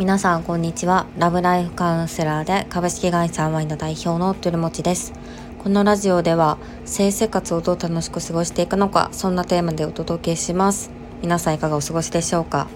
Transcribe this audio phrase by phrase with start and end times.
[0.00, 1.04] 皆さんこんにちは。
[1.18, 5.12] ラブライフカウンセラーで株式会社ワインの代表のトゥルモチです。
[5.58, 10.90] このラジオでは性生活をどう楽しく過ごしていくのかそんなテーマでお届けします。
[11.20, 12.66] 皆さんいかがお過ごしでしょうか？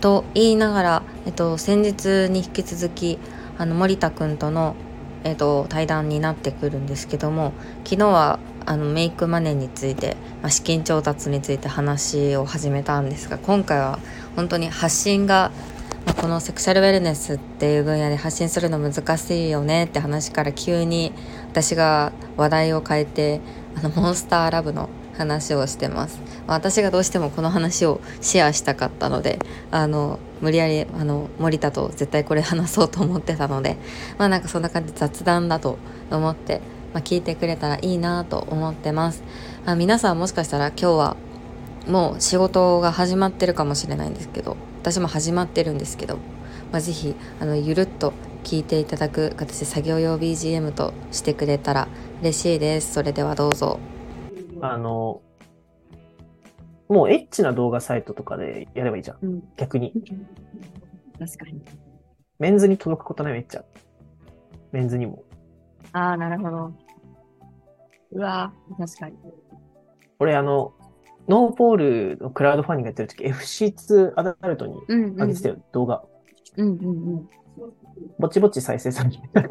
[0.00, 3.18] と言いながら、えっと、先日に引き続き
[3.58, 4.76] あの森田君との、
[5.24, 13.98] えっと、対談になってくるんですけども昨日はあのメイクマネーについて、まあ、資金調達について話を始めたんですが今回は
[14.36, 15.50] 本当に発信が
[16.08, 21.12] まあ、このセクシャルウェルネスっていう分野で発信するの難しいよねって話から急に
[21.50, 23.42] 私が話題を変えて
[23.76, 29.38] あのモンスターラブの話をしてます、まあ、私がどうしてもこの話をシェアしたかったので
[29.70, 33.76] あの無理やりあの森田と絶対これ話そうと思ってたので
[34.16, 35.76] まあなんかそんな感じ雑談だと
[36.10, 36.62] 思って、
[36.94, 39.22] まあ、聞いてくれたらいいなと思ってます、
[39.66, 41.16] あ、皆さんもしかしたら今日は
[41.86, 46.16] もう仕事が始まってるかもしれないんですけど私も始まってるんですけど、
[46.72, 48.12] まあ、ぜひあのゆるっと
[48.44, 51.88] 聞いていただく形で作業用 BGM としてくれたら
[52.22, 52.94] 嬉しいです。
[52.94, 53.78] それではどうぞ。
[54.60, 55.22] あの
[56.88, 59.92] もうエッチな動画サイトとかでやればいいじゃん、うん、逆に。
[61.18, 61.60] 確かに。
[62.38, 63.64] メンズに届くことないめっちゃ。
[64.72, 65.24] メンズにも。
[65.92, 66.72] ああなるほど。
[68.12, 69.16] うわ確かに。
[70.18, 70.72] 俺あの
[71.28, 76.02] ノーポールのクラウドファンディングやってる時 FC2 アダルトに上げてたよ、うんうん、動画。
[76.56, 76.90] うんうんう
[77.20, 77.28] ん。
[78.18, 79.18] ぼちぼち再生されて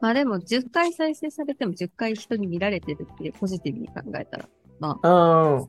[0.00, 5.66] まあでも10回再生されても10回人に見られてるってポジティブに考えたら、まあ、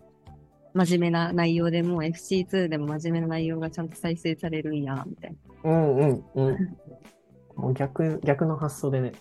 [0.73, 5.71] 真面目な内容でも FC2 でも真面目な内容がちゃんと再生されるんや、みたいな。
[5.71, 6.77] うんうんうん。
[7.55, 9.13] もう逆、逆の発想でね、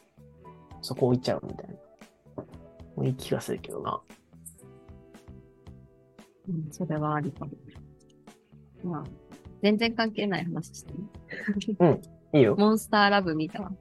[0.82, 1.74] そこ置いちゃうみたいな。
[2.96, 4.00] もういい気がするけどな。
[6.48, 7.52] うん、それはありかも。
[8.84, 9.04] まあ、
[9.62, 10.98] 全然関係ない話してね。
[11.80, 12.00] うん、
[12.38, 12.56] いいよ。
[12.56, 13.62] モンスターラブ見た？
[13.62, 13.72] わ。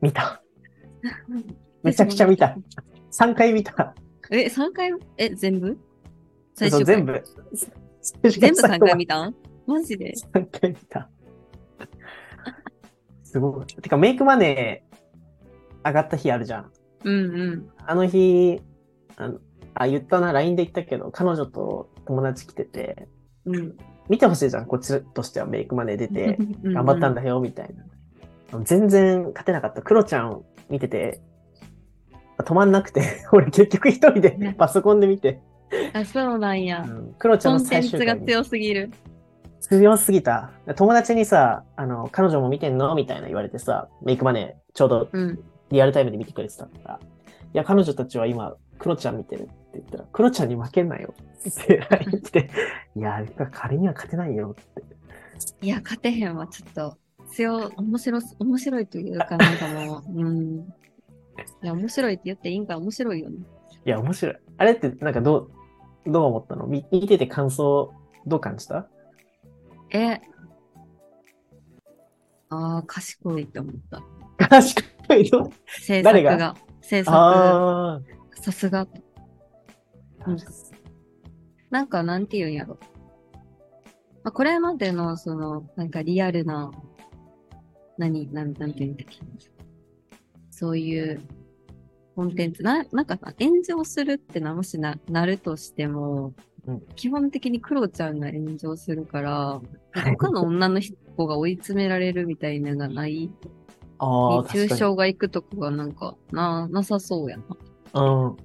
[0.00, 0.42] 見た。
[1.82, 2.56] めちゃくちゃ見た。
[3.12, 3.94] 3回見た。
[4.30, 4.92] え、3回？
[5.18, 5.78] え、全部？
[6.54, 7.22] 最初全部。
[8.22, 9.32] 全部3回見た？
[9.66, 11.10] マジで ?3 回見た。
[13.22, 13.66] すごい。
[13.66, 16.72] てか、メイクマネー上がった日あるじゃん。
[17.04, 17.70] うんうん。
[17.86, 18.60] あの日、
[19.16, 19.38] あの
[19.74, 23.08] あ、言ったな、LINE で言ったけど、彼女と友達来てて、
[23.44, 23.76] うん、
[24.08, 28.60] 見てほしいじゃん、こっちとしてはメイクマネー出て、 頑張ったんだよ、みたいな。
[28.64, 29.82] 全然勝てなかった。
[29.82, 31.20] クロちゃん見てて、
[32.38, 33.02] 止まんなくて、
[33.32, 35.40] 俺結局一人でパソコンで見て。
[35.92, 36.84] あ、そうなんや。
[36.88, 38.06] うん、クロちゃんの最終回。
[38.06, 38.90] が強すぎる。
[39.60, 40.52] 強すぎた。
[40.76, 45.08] 友達にさ、あの、彼女も見てんのみたいな言われてさ、メイクマネーちょうど
[45.70, 47.08] リアルタイムで見てくれてたから、うん、い
[47.54, 51.14] や、彼女たちは今、クロちゃん見てるって言ったら、クロちゃんに負けんなよ
[51.48, 52.50] って LINE 来て、
[52.96, 54.82] いや、彼には勝てないよって。
[55.60, 56.98] いや、勝てへんわ、ちょっと。
[57.32, 60.58] 強、面白、面白いというかなんかもう、うん。
[61.62, 63.38] いや、面白いって言っていいんか面白いよね。
[63.84, 64.36] いや、面白い。
[64.58, 65.50] あれってなんかど
[66.06, 66.66] う、どう思ったの？
[66.66, 67.92] 見見てて感想、
[68.26, 68.88] どう感じた？
[69.90, 70.20] え、
[72.48, 74.02] ああ、賢いって思った。
[74.48, 74.80] 賢
[75.14, 75.52] いの？
[75.66, 76.56] 制作が。
[76.80, 78.04] 制作。
[78.40, 78.86] さすが。
[80.26, 80.38] うん、
[81.70, 82.78] なんか、なんて言うんやろ。
[84.24, 86.70] まあ、これまでの、その、なんかリアルな、
[87.98, 89.18] 何、なん、なんて言うんだっけ。
[90.50, 91.20] そういう
[92.14, 96.34] コンテンツ、な、なんかさ、炎上するってな、もしな、なるとしても、
[96.66, 99.60] うん、基本的にクロちゃんが炎上するから、
[99.92, 103.30] 他の女の人が追い詰められるみたいなのがない？
[103.98, 107.44] ああ、抽象が行くとこがなんか、な、なさそうやな。
[108.02, 108.36] うん。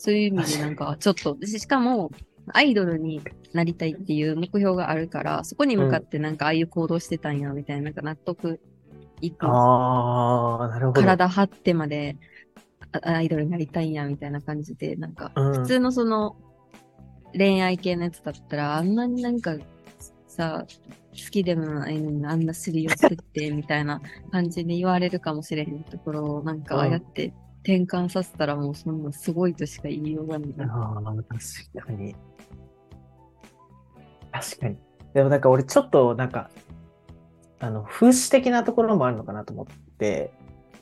[0.00, 2.10] そういう意味でなんか、ちょっと、しかも、
[2.54, 3.20] アイドルに
[3.52, 8.60] なりたいっていう目標があるから、そこに向かってなんかああいう行動してたんや、みたいな、なんか納得
[9.20, 9.46] いく。
[9.46, 11.00] ああ、なるほど。
[11.02, 12.16] 体張ってまで
[13.02, 16.34] アイドルになりたいんや、みたいな感じで、なんか、普通のその、
[17.34, 19.54] 恋愛系のやつだったら、あんなになんか、
[20.26, 20.64] さ、
[21.12, 24.00] 好きでもないのにあんなすり寄ってって、みたいな
[24.32, 30.54] 感じで言われるかもしれへんところを、なんかああやって転換させたらもうそんなすごいとしか言いようがない。
[30.60, 32.16] ああ、確かに。
[34.32, 34.76] 確かに。
[35.14, 36.50] でもなんか俺ちょっとなんか、
[37.58, 40.32] あの、風刺的なところもあるのかなと思って、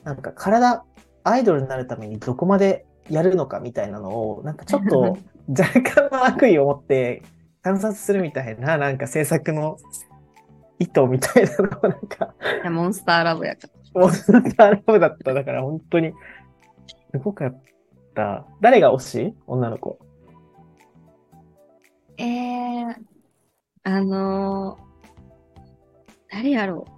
[0.03, 0.83] なんか体、
[1.23, 5.17] アイドルになるためにどこまでやるのかみたいなのを、なんかちょっと
[5.49, 7.23] 若干の悪意を持って
[7.61, 9.77] 観察するみたいな、なんか制作の
[10.79, 12.33] 意図みたいなのをなんか
[12.69, 14.01] モンスターラブやから。
[14.01, 15.33] モンスターラブだった。
[15.33, 16.13] だから本当に、
[17.11, 17.61] すごかっ
[18.15, 18.45] た。
[18.61, 19.35] 誰が推し？
[19.47, 19.99] 女の子。
[22.17, 22.95] えー、
[23.83, 24.79] あのー、
[26.31, 26.91] 誰やろう。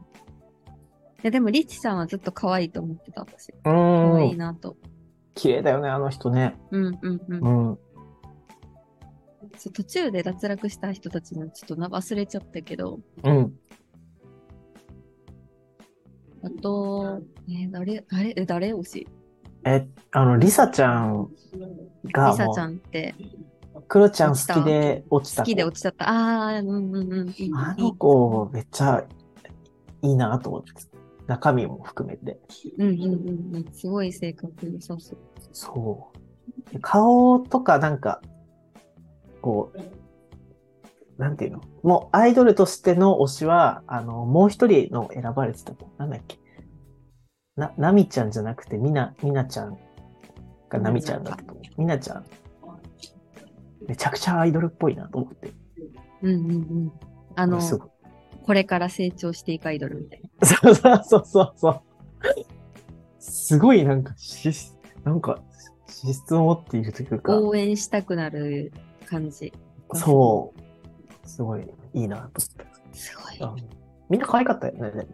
[1.24, 3.50] や、でも、リッチさんはずっと可愛いと思ってた、私。
[3.52, 4.38] う可愛いん。
[4.38, 4.76] なと。
[5.36, 6.58] 綺麗だよね、あの人ね。
[6.72, 7.70] うんうんうん。
[7.70, 7.80] うん。
[9.58, 13.54] そう途中で脱落した人たちのちょっとな忘れちゃったけど、うん。
[16.44, 19.08] あと、えー誰、誰、え誰推し？
[19.64, 21.30] え、あの、リサちゃん
[22.12, 23.16] がリサもちゃんって
[23.76, 25.46] う、クロちゃん好きで落ちた子。
[25.46, 26.10] 好きで落ちちゃった。
[26.10, 27.34] ああ、うんうんうん。
[27.56, 29.04] あの子、めっちゃ
[30.02, 30.72] いいなと思って。
[31.28, 32.40] 中身も含めて。
[32.78, 33.66] うんうんうんうん。
[33.72, 35.18] すごい性格良さそう。
[35.54, 36.12] そ
[36.74, 36.80] う。
[36.82, 38.22] 顔とかなんか、
[39.42, 41.62] こう、なんていうの？
[41.84, 45.88] もうアイドルとしての推しは、あの、もう一人の選ばれてた子。
[45.98, 46.38] なんだっけ？
[47.56, 49.78] な、なみちゃんじゃなくて、みな、みなちゃん
[50.70, 51.66] がなみちゃんだったと思う。
[51.78, 52.26] みなちゃん。
[53.88, 55.52] めちゃくちゃアイドルっぽいなと思って。
[56.22, 56.92] うんうんうん。
[57.36, 57.60] あの、
[58.44, 60.48] これから成長していくアイドルみたいな。
[60.48, 61.82] そうそうそうそう。
[63.20, 64.50] すごいなんか、し、
[65.04, 65.42] なんか、
[65.88, 68.72] 資質を持っているというか、応援したくなる
[69.06, 69.52] 感じ。
[69.94, 71.28] そう。
[71.28, 72.66] すごいいいなと思って。
[72.94, 73.38] すごい。
[73.40, 75.08] うんみんな可愛かったよね。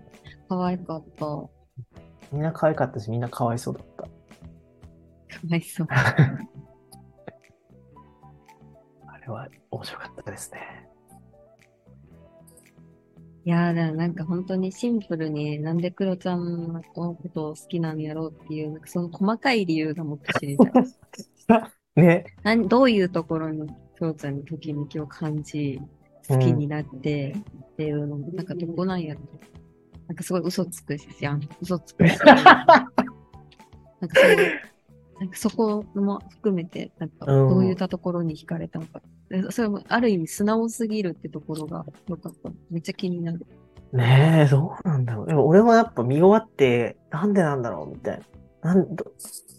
[0.49, 1.25] 可愛かった。
[2.29, 4.03] かみんな可愛かったし、みんなかわいそうだった。
[5.49, 5.87] わいそう。
[9.07, 10.59] あれは面白かったですね。
[13.45, 16.81] いやー、でもなんか本当にシンプルになんでクロちゃんの
[17.15, 20.71] ことを好きなんやろうっていう、なんかその細かい理由がもっと知りたい。
[22.03, 22.25] ね。
[22.43, 25.79] 何どういうところにクロちゃんにときめきを感じ、
[26.27, 27.35] 好きになって
[27.71, 29.21] っていうのも、なんかどこなんやろ
[30.07, 31.41] なんかすごい嘘つくしやん。
[31.61, 32.17] 嘘つくし。
[32.19, 34.59] なんかそういう、
[35.19, 39.01] なんかそこも含めて、なんかうんどういったところに惹かれたのか。
[39.29, 42.49] でそれもある意味素直すぎるってところが良かった。
[42.69, 43.45] めっちゃ気になる。
[43.93, 45.27] ねえ、どうなんだろう。
[45.27, 48.19] でも俺もやっぱ見終わって、なんでなんだろうみたい
[48.61, 48.73] な。
[48.73, 49.05] なんど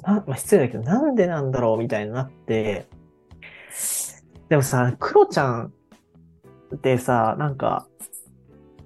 [0.02, 2.86] なまあ、失礼だけど、なんでなんだろうみたいになって、
[4.48, 5.72] でもさ、クロちゃん
[6.74, 7.86] ってさ、なんか、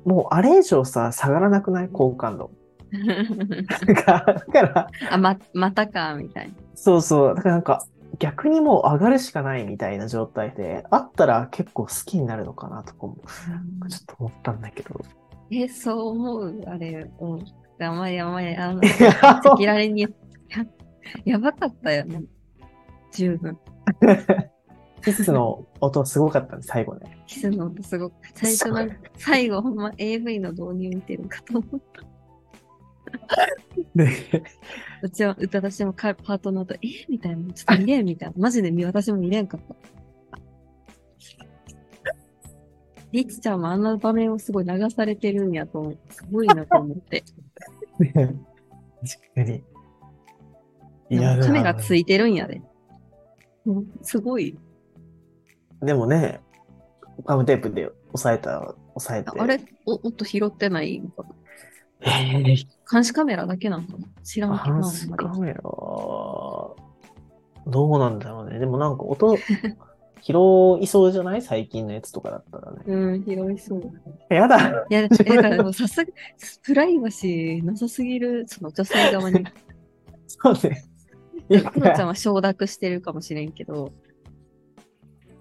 [0.04, 1.88] もうあれ以上さ、下がらなくない？
[1.88, 2.50] 好感度。
[3.87, 6.54] だから、あ、ま、またか、みたいな。
[6.75, 7.34] そうそう。
[7.34, 7.84] だからなんか、
[8.19, 15.00] 逆にもう上がるしかないみたいな状態で、あったら結構好きになるのかなとかも、ちょっと思ったんだけど。
[15.50, 16.60] え、そう思う？
[16.66, 17.44] あれ、うん。
[17.81, 18.87] あまりあまり、あの、赤
[19.32, 20.06] 裸々に
[21.25, 22.22] やばかったよね。
[23.12, 23.58] 十分。
[25.04, 27.19] キスの音すごかったね、最後ね。
[27.26, 32.02] キスの音すごく、最初なんか、最後ほんま AV の導入見てるかと思った。
[33.94, 34.08] で、
[35.02, 36.78] うちは、歌私もかパートナーと、え
[37.08, 38.34] みたいな、ちょっと見れんみたいな。
[38.38, 39.75] マジで見私も見れんかった。
[43.12, 45.99] リッチちゃんもあんな場面をすごい流されてるんやと思う。
[46.10, 47.22] すごいなと思って。
[47.99, 48.25] 確
[49.34, 49.62] かに。
[51.10, 52.62] いや、カメラでついてるんやで。
[53.66, 54.58] うんすごい。
[55.82, 56.40] もでもね、
[57.25, 59.38] ガムテープで押さえた、押さえて。
[59.40, 61.00] あれお、音拾ってない？
[61.00, 61.29] のかな
[62.05, 63.87] えー、監視カメラだけなの？
[63.87, 64.81] かな知らんけどな。
[64.81, 66.76] 監視カメラ、ど
[67.67, 68.58] うなんだろうね。
[68.58, 69.37] でもなんか音、
[70.20, 70.32] 拾
[70.81, 71.43] いそうじゃない？
[71.43, 72.78] 最近のやつとかだったらね。
[72.87, 73.83] うん、拾いそう。
[74.35, 76.11] やだいや、だからもうさすが、
[76.64, 79.45] プライバシーなさすぎる、その女性側に。
[80.26, 80.85] そうね。
[81.73, 83.90] クロちゃんは承諾してるかもしれんけど、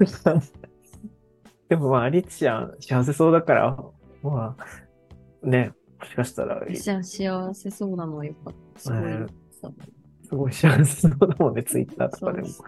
[1.69, 3.77] でもまあ、リッチちゃん幸せそうだから、
[4.23, 4.55] ま
[5.43, 8.79] あ、ね、もしかしたら、私は幸せそうなのはよかった。
[8.79, 9.71] すごいうんさ。
[10.23, 12.47] すごい幸せそうだもんね、ツイッターとかでも。
[12.47, 12.67] そう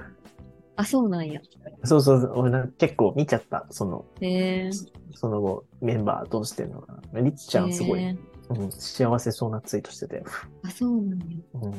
[0.76, 1.42] あ、そうなんや。
[1.84, 4.72] そうそう、俺なんか結構見ちゃった、その、へえ。
[5.14, 7.22] その後、メンバーどうしてんのかな。
[7.22, 8.18] リッチちゃんすごい、へえ
[8.50, 10.24] うん、幸せそうなツイートしてて、
[10.64, 11.26] あ、そうなんや。
[11.54, 11.74] うん、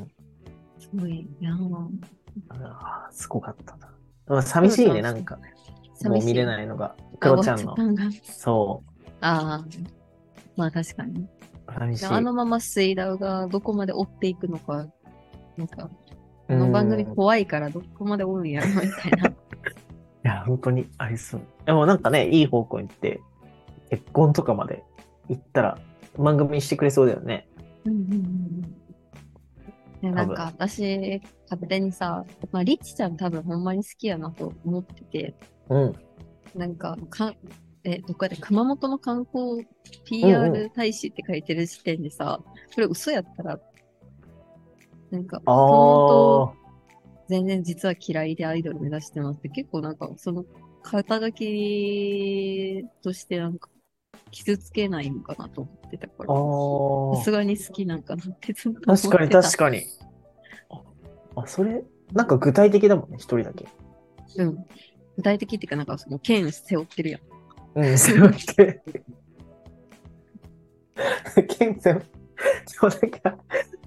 [0.78, 1.20] すごい。
[1.20, 1.88] いやー
[2.50, 3.93] あーすごかったな。
[4.26, 5.38] まあ寂しいね、なんか、
[6.04, 6.46] もう見れい。
[6.46, 7.76] ないのが、クロちゃんの
[8.22, 9.64] そう、ああ。
[10.56, 11.26] まあ確かに。
[11.72, 12.06] 寂しい。
[12.06, 14.86] あのまま水ダウがどこまで追っていくのか、
[15.56, 15.90] なんか、こ
[16.48, 19.28] うんの番組怖いからどこまで追うんやろみたいな。
[19.30, 19.34] い
[20.22, 21.40] や、本当にありそう。
[21.66, 23.20] でもなんかね、いい方向に行って、
[23.90, 24.82] 結婚とかまで
[25.28, 25.78] 行ったら、
[26.18, 27.48] 番組にしてくれそうだよね。
[27.84, 28.83] うんうんうん
[30.10, 31.20] なんか私、
[31.50, 35.34] 勝手にさ、まあ、リッチちゃん多分ほんまに好きやなと思ってて、
[35.68, 35.94] うん。
[36.54, 37.34] なんか、か
[37.84, 39.66] え、どっかで熊本の観光うんう
[40.04, 43.60] PR 大使って書いてる時点でさ、それ嘘やったら、
[45.10, 46.64] なんか、あ熊本あ。
[47.28, 50.44] 全然実は嫌いでアイドル目指してますって結構なんかその
[50.82, 53.70] 肩書きとしてなんか
[54.34, 59.08] 傷つけないのかなと思ってたから、あさすがに好きなんかなってずっとあ、思ってた。
[59.10, 59.84] 確かに確かに。
[61.36, 63.66] あ、あそれ、なんか具体的だもんね、一人だけ。
[64.36, 64.56] うん。
[65.16, 67.20] 具体的っていうか、なんかその剣背負ってるやん。
[67.76, 68.82] うん、背負って。
[71.56, 72.08] 剣背負って。
[72.66, 73.38] そう、なんか、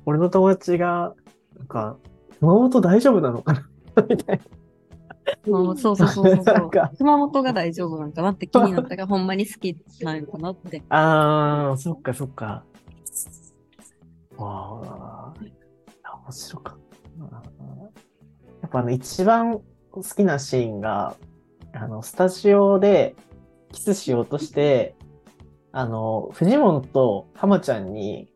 [0.05, 1.13] 俺の友達が、
[1.57, 1.97] なんか、
[2.39, 4.03] 熊本大丈夫なのかな？
[4.09, 4.39] みたい
[5.45, 6.71] そうそうそうそうそう。
[6.97, 10.79] 熊本が大丈夫なんかなって気になったから、ほんまに好きなんかなって。
[10.89, 11.71] な。
[11.71, 12.63] あー、そっかそっか。
[14.37, 15.47] わー、
[16.25, 16.77] 面白かっ
[17.29, 17.41] たな。
[18.61, 19.59] やっぱあの、一番
[19.91, 21.15] 好きなシーンが、
[21.73, 23.15] あの、スタジオで
[23.71, 24.95] キスしようとして、
[25.71, 28.27] あの、フジモンと浜ちゃんに、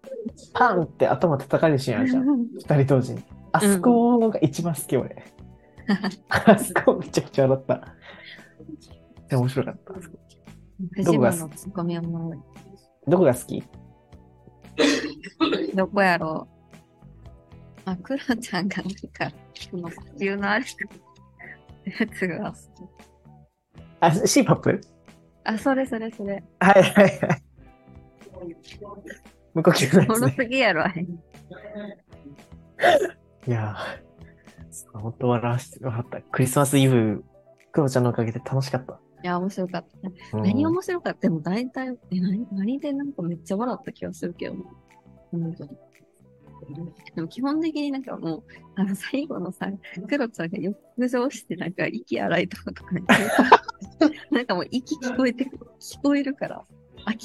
[0.53, 2.25] パンって頭叩かれるシーンあるじゃん。
[2.55, 3.23] 二人同時に。
[3.53, 5.23] あそこが一番好き、俺。
[6.29, 7.95] あそこめちゃくちゃ笑った。
[9.29, 9.93] で面白かった。
[9.93, 13.63] フジモンのツッコミはもう、どこが好き？
[15.75, 16.61] どこやろう。
[17.85, 20.65] あ、クロちゃんがなんか、その呼吸のある
[21.85, 22.59] やつが好き。
[23.99, 24.81] あ、シーパップ
[25.43, 26.43] あ、それそれそれ。
[26.59, 27.43] はいはいはい。
[29.53, 30.35] 無呼吸のやつね。
[30.37, 31.01] すぎやろ、あれ。
[33.47, 34.10] いやー、
[34.93, 36.21] 本当笑わせてもらった。
[36.21, 37.23] クリスマスイブ、
[37.71, 38.99] クロちゃんのおかげで楽しかった。
[39.23, 39.85] いや、面白かっ
[40.31, 40.37] た。
[40.37, 41.19] うん何面白かった？
[41.21, 44.61] でも大体、え、何、何でなんかめっちゃ笑った気がするけどな。
[45.31, 45.69] 本当に。
[47.15, 48.43] でも基本的になんかもう、
[48.75, 49.67] あの最後のさ、
[50.07, 50.77] クロちゃんが浴
[51.09, 53.01] 場してなんか息洗いとかとかね、
[54.31, 55.45] なんかもう息聞こえて
[55.79, 56.63] 聞こえるから、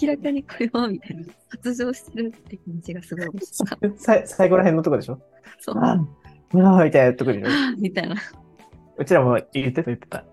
[0.00, 3.98] 明らかにこれはみたいな、発情してるって感じがすごい面白かった。
[3.98, 5.20] さ最後ら辺のとこでしょ？
[5.60, 5.76] そう
[6.62, 7.48] わーみたいなとこでしょ？
[7.78, 8.16] みたいな。
[8.98, 10.24] うちらも言ってた言ってた。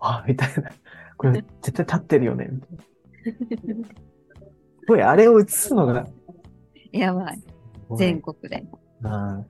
[0.00, 0.70] あみたいな。
[1.16, 2.48] これ絶対立ってるよね。
[2.50, 2.66] みた
[3.72, 3.86] いな。
[3.86, 3.94] す
[4.88, 6.06] ごい、あれを映すのが、
[6.92, 7.42] やばい。
[7.96, 8.64] 全国で。
[9.02, 9.40] うん。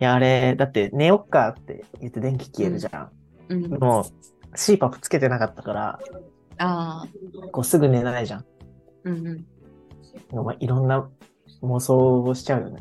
[0.00, 3.10] いや、あれ、だって寝よっかって言って電気消えるじゃん。
[3.48, 3.66] うん。
[3.78, 4.04] もう、
[4.56, 5.98] CPAP つけてなかったから、
[6.58, 8.44] ああ、こうすぐ寝ないじゃん。
[9.04, 10.44] うんうん。
[10.44, 11.08] まあ、いろんな
[11.62, 12.80] 妄想をしちゃうよね。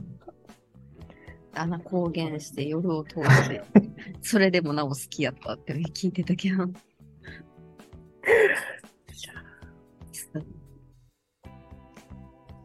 [1.58, 3.64] 穴公言して夜を通して、
[4.22, 6.68] それでもなお好きやったって聞いてたけど。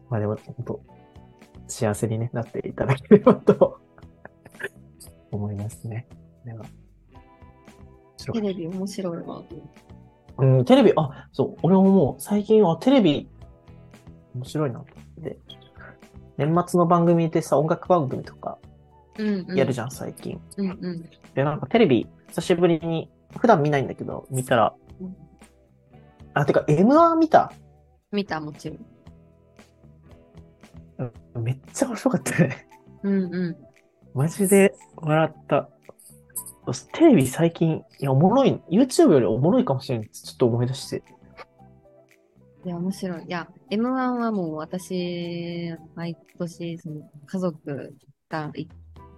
[0.09, 0.79] まあでも、本当
[1.67, 3.79] 幸せに、ね、なっていただければと
[5.31, 6.07] 思いますね。
[6.45, 6.65] では。
[8.31, 9.41] テレビ面白いわ。
[10.37, 13.29] たうん、テレビ、あ、そう、俺ももう最近はテレビ、
[14.35, 15.39] 面白いなと思って。
[16.37, 18.57] 年末の番組でさ、音楽番組とか。
[19.55, 20.39] やるじゃん、最近。
[20.57, 21.09] うんうん。
[21.33, 25.15] で、なんかテレビ、久しぶりに、普段見ないんだけど、見たらうん、
[26.33, 27.51] あ、てか、M1 見た？
[28.11, 28.85] 見た、もちろん。
[31.43, 32.67] めっちゃ面白かったね。
[33.01, 33.57] うんうん。
[34.13, 35.69] マジで笑った。
[36.93, 41.03] テレビ最近、いや、おもろい、YouTube よりおもろいかもしれんってちょっと思い出して。
[42.65, 43.25] いや、面白い。
[43.25, 47.93] いや、M1 はもう私、毎年、その、家族
[48.29, 48.69] がい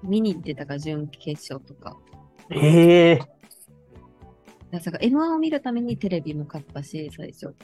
[0.06, 1.98] 見に行ってたから、準決勝とか。
[2.52, 3.20] ええ
[4.72, 7.56] だから M1 を見るためにテレビも買ったし、最初。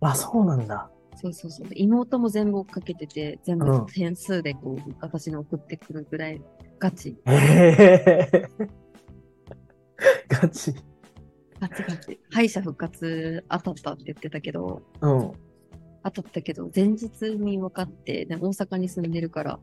[0.00, 0.90] あ、そうなんだ。
[1.16, 1.68] そうそうそう。
[1.74, 6.40] 妹も全部追っかけてて、全うん部点数でこう、私に送ってくるぐらい
[6.78, 7.16] ガチ。
[7.26, 8.48] ええ
[10.28, 10.74] ガチ。
[11.60, 12.20] ガチガチ。
[12.30, 15.32] 敗者復活当たったって言ってたけど、うん。
[16.04, 19.60] 当たったけど、前日に分かって、で大阪に住んでるから、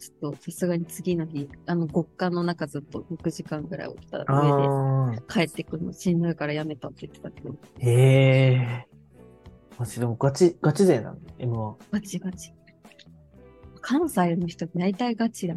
[0.00, 5.22] ちょっとさすがに次の日、あの極寒の中ずっと6時間ぐらい起きた上で。
[5.28, 8.86] 帰ってくるのしんどいからやめたって言ってたけど、ええ
[9.78, 11.74] マジでもガチ、ガチ勢なの ?M1。
[11.92, 12.52] ガチガチ。
[13.82, 15.54] 関西の人って大体ガチだ。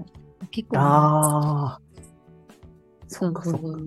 [0.52, 1.82] 結構、ああ。
[3.08, 3.78] そっかそっかの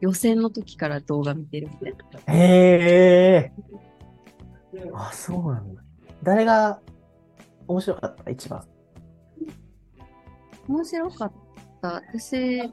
[0.00, 1.94] 予選の時から動画見てるみたい
[2.26, 2.34] な。
[2.34, 3.52] へえ。
[4.92, 5.82] あ、そうなんだ。
[6.22, 6.80] 誰が
[7.66, 8.30] 面白かった？
[8.30, 8.64] 一番。
[10.68, 11.32] 面白かっ
[11.82, 12.02] た。
[12.12, 12.70] 私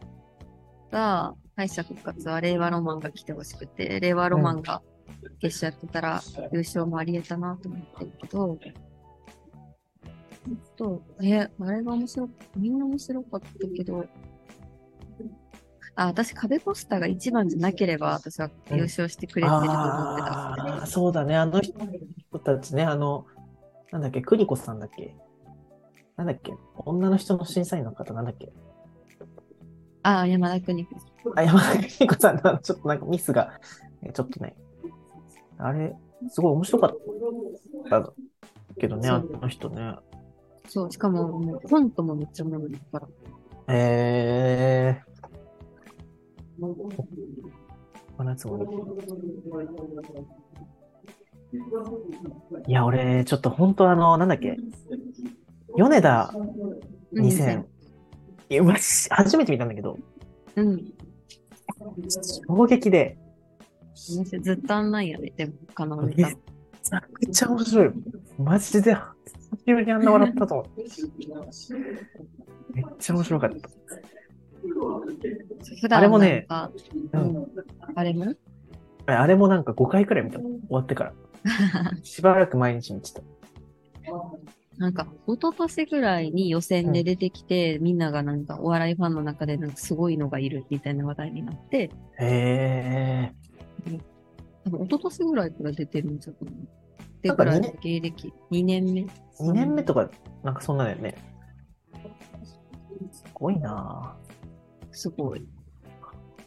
[0.92, 4.82] が敗者復活は令和ロマンが来てほしくて、令和ロマンが
[5.40, 6.22] 決勝やってたら
[6.52, 8.58] 優勝もあり得たなと思ってるけど、
[10.76, 12.60] と、え、あれが面白かった。
[12.60, 14.06] みんな面白かったけど、
[15.96, 20.28] あ、私壁ポスターが一番じゃなければ私は優勝してくれてると思ってた。
[20.32, 21.36] ああ、そうだね。
[21.36, 23.26] あの人たちね、あの、
[23.92, 25.16] なんだっけ、クリコさんだっけ？
[26.24, 26.54] なんだっけ？
[26.78, 28.52] 女の人の審査員の方なんだっけ？
[30.04, 30.96] あ、山田邦子。
[31.36, 33.52] あ、山田邦子さんのちょっとなんかミスが、
[34.04, 34.56] えちょっとね、
[35.58, 35.96] あれ、
[36.30, 36.98] すごい面白かっ
[37.90, 38.14] た
[38.80, 39.96] けどね、あの人ね。
[40.68, 43.08] そう、しかも、もうコントもめっちゃおもろいから。
[43.68, 46.66] えー、
[48.18, 48.64] 真夏も
[52.68, 54.58] いや、俺、ちょっと本当あの、なんだっけ、
[55.78, 56.34] 米田
[57.14, 57.64] 2000、
[58.50, 58.64] いや、
[59.12, 59.98] 初めて見たんだけど、
[60.56, 60.94] うん。
[62.48, 63.18] 衝撃で、
[63.96, 66.30] ずっとあんなんやね、でも、他のネタ。
[66.30, 66.36] め
[66.82, 67.92] ちゃくちゃ面白い。
[68.40, 69.02] マジで、久
[69.66, 70.68] しぶりにあんな笑ったと思う。
[72.74, 73.70] めっちゃ面白かった。
[75.82, 76.48] 普段あれもね
[77.14, 77.48] ううんん。
[77.96, 78.34] あれも？
[79.08, 81.14] あれもなんか5回くらい見た終わってから。
[82.04, 83.22] しばらく毎日見てた。
[84.82, 93.32] なんか、一昨年ぐらいに予選で出てきて、みんながなんか、お笑いファンの中でなんかすごいのがいるみたいな話題になって、へ
[94.64, 96.54] 多分一昨年ぐらいから出てるんじゃない？
[97.22, 99.02] でなんかから芸歴2年目。
[99.02, 99.08] ー。
[99.40, 100.10] 2年目とか、
[100.42, 101.16] なんかそんなだよね。
[103.12, 104.18] すごいな
[104.92, 105.48] すごい。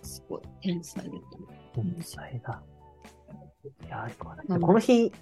[0.02, 0.42] すごい。
[0.60, 1.12] 天才だ。
[1.72, 2.60] 天才だ。
[3.86, 5.12] いや、この日、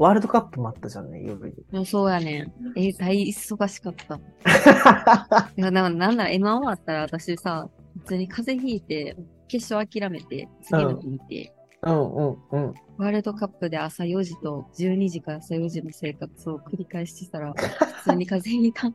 [0.00, 1.84] ワールドカップもあったじゃんね、夜に。
[1.84, 2.52] そうやねん。
[2.74, 4.14] え、大忙しかった。
[5.58, 9.14] いや、なんかなら M1 終わったら私さ、普通に風邪ひいて、
[9.46, 11.52] 決勝諦めて、次の日見て、
[11.82, 12.74] うんうんうん。
[12.96, 18.86] ワールドカップで朝4時と12時から朝4時の生活を繰り返してたら、普通に風邪ひいた。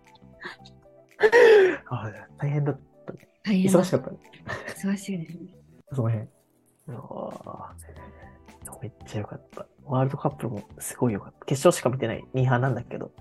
[1.87, 3.29] あ大変だったね。
[3.43, 4.17] 大変だ忙しかったね。
[4.75, 5.27] 忙しいね。
[5.91, 6.27] その辺。
[8.81, 9.67] めっちゃよかった。
[9.85, 11.45] ワールドカップもすごいよかった。
[11.45, 13.11] 決勝しか見てないミーハーなんだけど。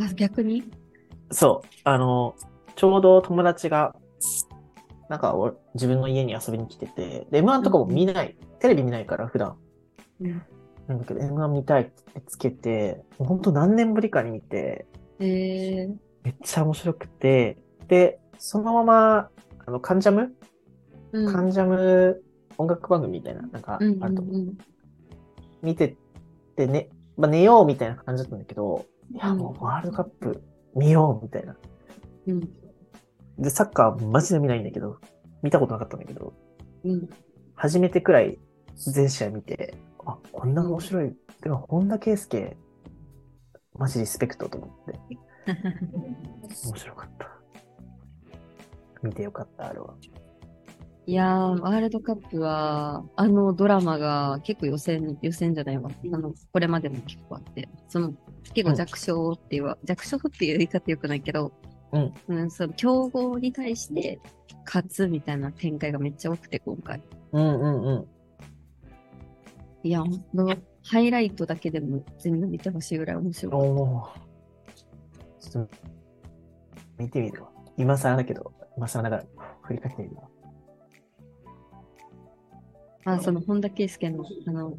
[0.00, 0.64] あ、逆に？
[1.30, 1.68] そう。
[1.84, 2.34] あの、
[2.76, 3.94] ちょうど友達が、
[5.08, 9.56] なんかお自分の家に遊びに来てて、で、M1 とかも見ない、テレビ見ないから普段。
[10.20, 10.42] うん。
[10.86, 14.86] なんだけど、M1 見たいってつけて、もうほんと何年ぶりかに見て、
[15.18, 19.30] えー、めっちゃ面白くて、で、そのまま、
[19.66, 20.34] あの、カンジャム、
[21.12, 21.32] うん。
[21.32, 22.22] カンジャム
[22.58, 24.34] 音楽番組みたいな、なんかあうんると思う。
[24.34, 24.58] うん
[25.62, 25.96] 見て
[26.56, 30.42] てね、まあ、寝ようみたいな感じだったんだけど、いや、うんもうワールドカップ
[30.74, 31.56] 見ようみたいな。
[32.26, 32.32] うん。
[32.34, 33.42] うん。
[33.42, 34.98] で、サッカーマジで見ないんだけど、
[35.42, 36.32] 見たことなかったんだけど、
[36.84, 37.08] うん。
[37.54, 38.38] 初めてくらい
[38.76, 39.74] 全試合見て、
[40.06, 41.12] あ、こんな面白い。
[41.42, 42.56] てか、本田圭佑、
[43.76, 45.00] マジリスペクトと思って、
[46.66, 47.28] 面白かった。
[49.02, 49.94] 見てよかった、あれは。
[51.10, 55.90] いやー、ワールドカップは、あのドラマが結構予選、予選じゃないわ。
[55.90, 58.14] あの、これまでも結構あって、その、
[58.54, 61.52] 結構弱小っていうわ、弱小っていう言い方よくないけど、
[61.90, 62.14] うん。
[62.28, 64.20] うん、その強豪に対して
[64.64, 67.02] 勝つみたいな展開がめっちゃ多くて、今回。
[67.32, 68.06] うんうんうん。
[69.82, 73.52] いや、ほんとハイライトだけでも全部見てほしいぐらい面白い。
[73.52, 74.08] おー
[75.40, 75.76] ちょっと、
[76.98, 77.50] 見てみるわ。
[77.76, 79.24] 今更だけど、今更ながら
[79.62, 80.22] 振り返ってみるわ。
[83.04, 84.76] まあ、その本田圭佑の、あの、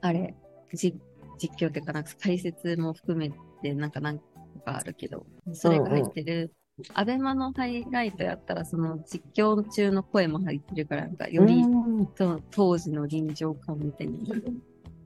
[0.00, 0.34] あれ、
[0.72, 0.98] じ
[1.38, 3.30] 実況っていうか、なんか解説も含め
[3.62, 4.24] て、なんか何個
[4.64, 6.52] かあるけど、それが入ってる、
[6.94, 14.26] アベマのハイライトやったら、その実況中の声も入ってるから、なんかより、うんその当時の臨場感みたいに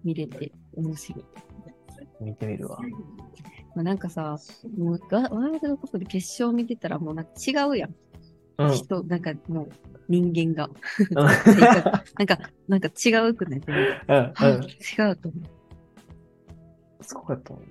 [0.05, 1.25] 見れて面白い。
[2.21, 2.79] 見てみるわ。
[3.75, 4.39] まあ、なんかさ、
[4.77, 7.95] もうワワールドカップで決勝見てたらもうなんか違うやん。
[8.59, 8.71] うん。
[8.73, 9.69] 人、なんかもう
[10.09, 10.69] 人間が。
[10.69, 11.27] うん
[12.19, 12.39] なんか、
[12.69, 13.61] なんか違うくない？
[13.67, 13.75] うん
[14.09, 14.63] あうん。
[14.63, 17.05] 違うと思う。
[17.05, 17.69] すごかったもんね。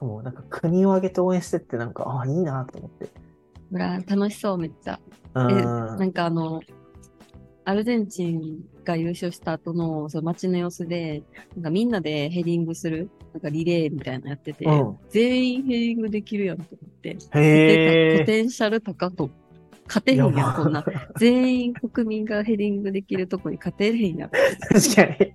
[0.00, 3.08] もうなんか国を挙げて応援してってなんか、ああ、いいなと思って。
[3.72, 5.00] ほら、楽しそう、めっちゃ。
[5.34, 5.50] うん。
[5.52, 6.60] え、なんかあの、
[7.66, 11.22] アルゼンチンが優勝した後のその街の様子で、
[11.56, 17.10] なんかみんなでヘディングする、なんかリレーみたいなのやってて、うん全員ヘディングできるやんと思って。
[17.10, 18.18] へえ。
[18.20, 19.30] ポテンシャル高と。
[19.86, 20.84] 勝てへんやん、こんな。
[21.18, 24.30] 全員国民がヘディングできるとこに勝てへんやん。
[24.30, 25.34] 確かに。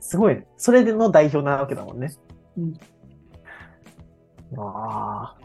[0.00, 0.46] すごいね。
[0.56, 2.12] それでの代表なわけだもんね。
[2.58, 2.74] うん。
[4.58, 5.43] ああ。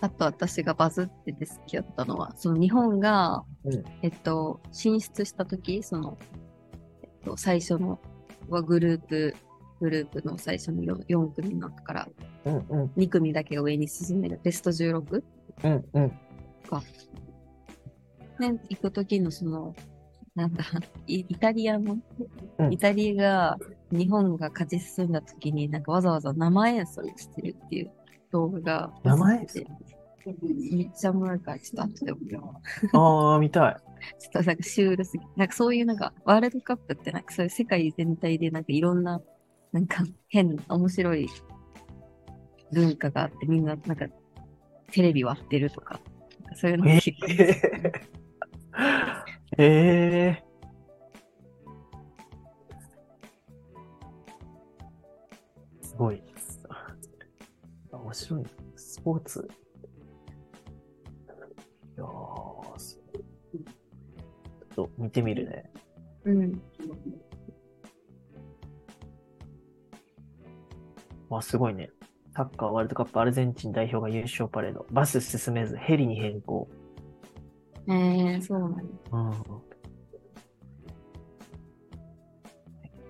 [0.00, 6.18] あと私がバズってて好きだったのは、その日本が、うんえっと、進出した時、その、
[7.02, 8.00] えっと、最初の
[8.48, 9.34] はグループ、
[9.80, 12.08] グループの最初の 4, 4組の中から
[12.44, 12.84] うんうん。
[12.96, 15.22] 2組だけが上に進めるベスト 16?
[15.64, 16.12] うんうん。
[18.38, 19.74] ね、行く時のその、
[20.34, 20.64] なんだ、
[21.06, 21.98] イイタリアの、
[22.58, 23.58] うんイタリアが、
[23.90, 27.92] 日本が勝ち進んだ時になんかわざわざ生演奏してるっていう
[28.34, 32.60] 動画が生演奏バズっててめっちゃおもろいから、ちょっと後で送。
[32.92, 33.76] ああ、見たい。
[34.18, 35.24] ちょっとなんかシュールすぎ。
[35.36, 39.20] なんかそういうなんか、ワールドカップってなんかそういう世界全体でなんかいろんな、
[39.72, 41.28] なんか変な面白い
[42.72, 44.06] 文化があって、みんななんか
[44.90, 46.00] テレビ割ってるとか、か
[46.56, 47.26] そういうのえ結構
[49.58, 50.44] えええ
[55.82, 56.33] すごい。
[58.14, 58.48] 面白いな。
[58.76, 59.48] スポーツ。
[61.96, 63.00] いやー、す
[64.74, 65.70] ちょっと見てみるね。
[66.24, 66.62] うん。
[71.28, 71.90] わ、すごいね。
[72.36, 74.86] サッカーワールドカップアルゼンチン代表が優勝パレード。
[74.92, 76.68] バス進めずヘリに変更。
[77.88, 78.82] えー、そうなんだ。
[79.10, 79.32] うん。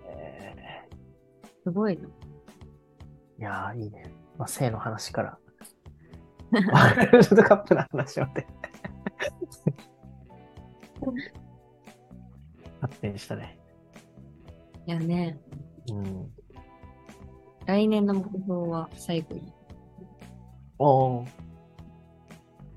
[0.07, 0.89] え
[1.63, 2.09] すごいな。
[2.09, 4.24] ー、いやー、いいね。
[4.39, 5.39] まあ、性の話から。
[6.73, 8.47] ワールドカップの話まで。
[12.81, 13.59] 発展したね。
[14.87, 15.39] いやね、
[15.91, 16.31] うん。
[17.67, 19.53] 来年の目標は最後に。
[20.79, 21.29] おー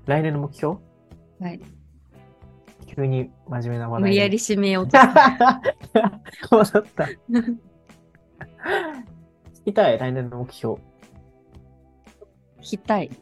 [0.06, 0.78] 来年の目標？
[1.40, 1.60] はい。
[2.86, 4.02] 急に真面目な話題。
[4.02, 4.96] 無理やり締めようと。
[6.48, 7.04] そうだった。
[7.04, 7.58] 聞
[9.66, 10.80] きたい、来年の目標。
[12.60, 13.08] 聞きたい。
[13.08, 13.18] 聞き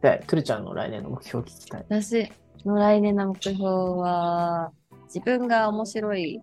[0.00, 0.20] たい。
[0.20, 1.86] トゥルちゃんの来年の目標聞きたい。
[1.88, 2.30] 私
[2.64, 4.72] の来年の目標は、
[5.06, 6.42] 自分が面白い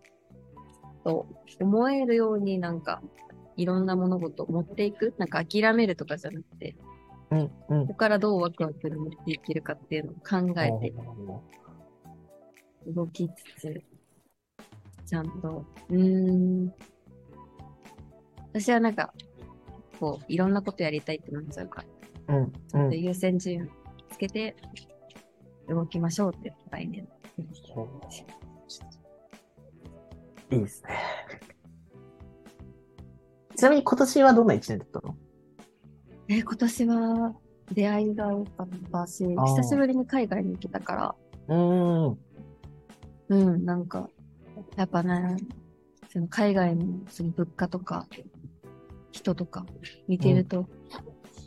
[1.04, 1.28] と
[1.60, 3.02] 思えるようになんか、
[3.58, 5.14] いろんな物事を持っていく。
[5.18, 6.76] なんか諦めるとかじゃなくて、
[7.32, 7.94] うん、うんここ。
[7.96, 10.94] からどうワクワクに持っていけるかっていうのを考えて
[12.88, 13.84] 動きつつ、
[15.06, 16.74] ちゃんと、うーん。
[18.54, 19.14] 私はなんか、
[20.00, 21.88] こう、いろんなことやりたいってなっちゃうから、
[22.32, 22.90] うん、うん。
[22.90, 23.70] で優先順位
[24.10, 24.56] つけて
[25.68, 27.08] 動きましょうって来年。
[27.38, 27.44] い
[30.56, 30.90] いですね。
[33.56, 35.16] ちなみに今年はどんな一年だったの？
[36.28, 37.36] えー今年は
[37.74, 41.16] 出会いが多かったし、久しぶりに海外に行けたから、
[41.48, 42.18] うーん。
[43.30, 44.10] うん、なんか、
[44.76, 45.38] やっぱね、
[46.10, 48.08] その海外のその物価とか、
[49.12, 49.66] 人とか
[50.08, 50.68] 見てると、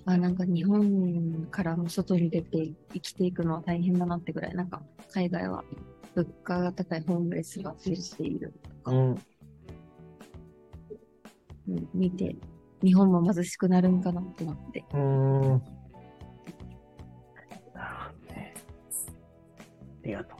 [0.06, 5.64] あ、なんか日本からも外に出て生きていくのは大変だなってぐらい、なんか海外は
[6.14, 8.98] 物価が高いホームレスが増えているとか、うん。
[11.68, 12.36] うん見て、
[12.82, 14.84] 日本も貧しくなるんかなって思って。
[14.92, 15.62] うーん。
[17.74, 18.54] なるね。
[20.04, 20.38] ありがとう。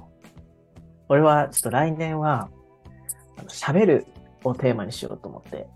[1.09, 2.51] 俺は、ちょっと来年は、
[3.49, 4.07] 喋る
[4.45, 5.67] をテーマにしようと思って、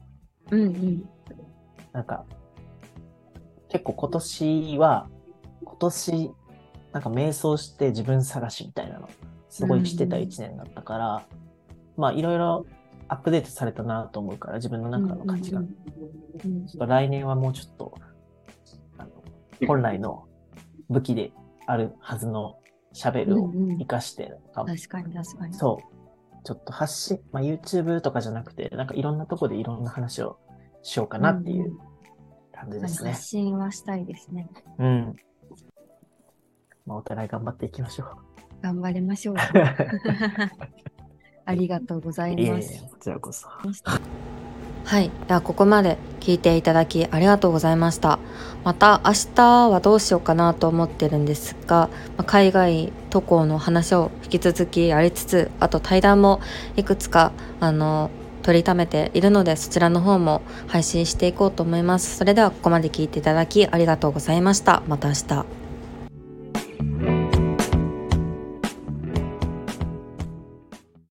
[0.50, 1.08] うんうん。
[1.92, 2.26] なんか、
[3.68, 5.08] 結構今年は、
[5.64, 6.30] 今年、
[6.92, 9.08] なんか瞑想して自分探しみたいなの、
[9.50, 11.26] すごいしてた一年だったから、
[11.96, 12.66] まあいろいろ
[13.08, 15.60] アップデートされたなと思うから、自分の中の価値が。
[15.60, 15.72] うんうん
[16.40, 17.94] ちょっと来年はもうちょっと、
[18.96, 19.10] あの
[19.66, 20.28] 本来の
[20.88, 21.32] 武器で
[21.66, 22.58] あるはずの
[22.94, 23.78] 喋るをうんうん。
[23.78, 25.54] 活かして、なんか確かに確かに。
[25.54, 30.38] そう、ちょっと発信、まあ YouTube とかじゃなくて、なんかいろんなとこでいろんな話を
[30.82, 31.76] しようかなっていう
[32.60, 33.12] 感じですね。
[33.12, 34.48] 発信はしたいですね。
[34.78, 35.16] うん。
[36.86, 38.08] まあお互い頑張っていきましょう。
[38.62, 39.36] 頑張りましょう。
[41.44, 43.48] ありがとうございいえいえます。、こちらこそ。
[44.84, 45.10] はい。
[45.28, 48.18] では、ここまで聞いていただきありがとうございました。
[48.64, 56.40] また、明日はどうしようかなと思ってるんですが、まあ海外渡航の話を引き続きやりつつ、あと対談も
[56.76, 58.10] いくつか、あの、
[58.42, 62.16] 取りためているので、そちらの方も配信していこうと思います。
[62.16, 64.82] それでは、ここまで聞いていただきありがとうございました。
[64.86, 65.67] また明日。